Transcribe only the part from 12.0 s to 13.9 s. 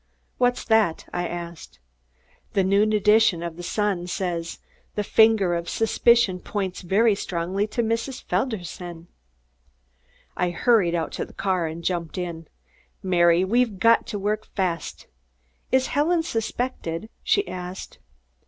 in. "Mary, we've